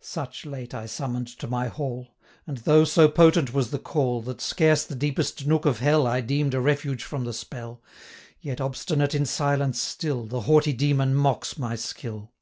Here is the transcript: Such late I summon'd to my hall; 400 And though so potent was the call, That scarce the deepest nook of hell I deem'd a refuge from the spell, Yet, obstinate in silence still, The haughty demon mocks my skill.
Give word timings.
Such 0.00 0.46
late 0.46 0.72
I 0.72 0.86
summon'd 0.86 1.26
to 1.40 1.46
my 1.46 1.68
hall; 1.68 2.04
400 2.46 2.46
And 2.46 2.58
though 2.64 2.84
so 2.84 3.06
potent 3.06 3.52
was 3.52 3.70
the 3.70 3.78
call, 3.78 4.22
That 4.22 4.40
scarce 4.40 4.82
the 4.82 4.94
deepest 4.94 5.46
nook 5.46 5.66
of 5.66 5.80
hell 5.80 6.06
I 6.06 6.22
deem'd 6.22 6.54
a 6.54 6.60
refuge 6.62 7.04
from 7.04 7.26
the 7.26 7.34
spell, 7.34 7.82
Yet, 8.40 8.62
obstinate 8.62 9.14
in 9.14 9.26
silence 9.26 9.78
still, 9.78 10.24
The 10.24 10.40
haughty 10.48 10.72
demon 10.72 11.14
mocks 11.14 11.58
my 11.58 11.76
skill. 11.76 12.32